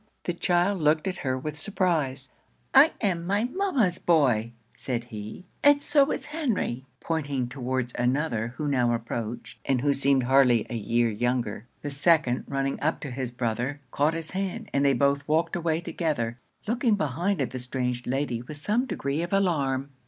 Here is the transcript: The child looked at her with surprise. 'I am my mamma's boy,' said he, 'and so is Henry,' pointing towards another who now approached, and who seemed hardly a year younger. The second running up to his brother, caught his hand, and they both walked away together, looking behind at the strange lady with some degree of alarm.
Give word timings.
The 0.23 0.33
child 0.33 0.81
looked 0.81 1.07
at 1.07 1.17
her 1.17 1.37
with 1.37 1.55
surprise. 1.55 2.27
'I 2.73 2.91
am 3.01 3.23
my 3.23 3.43
mamma's 3.43 3.99
boy,' 3.99 4.51
said 4.73 5.03
he, 5.03 5.45
'and 5.63 5.79
so 5.79 6.11
is 6.11 6.25
Henry,' 6.25 6.87
pointing 7.01 7.47
towards 7.47 7.93
another 7.93 8.55
who 8.57 8.67
now 8.67 8.93
approached, 8.95 9.59
and 9.63 9.81
who 9.81 9.93
seemed 9.93 10.23
hardly 10.23 10.65
a 10.71 10.75
year 10.75 11.07
younger. 11.09 11.67
The 11.83 11.91
second 11.91 12.45
running 12.47 12.81
up 12.81 12.99
to 13.01 13.11
his 13.11 13.29
brother, 13.31 13.79
caught 13.91 14.15
his 14.15 14.31
hand, 14.31 14.71
and 14.73 14.83
they 14.83 14.93
both 14.93 15.27
walked 15.27 15.55
away 15.55 15.81
together, 15.81 16.39
looking 16.65 16.95
behind 16.95 17.39
at 17.39 17.51
the 17.51 17.59
strange 17.59 18.07
lady 18.07 18.41
with 18.41 18.57
some 18.59 18.87
degree 18.87 19.21
of 19.21 19.31
alarm. 19.31 19.91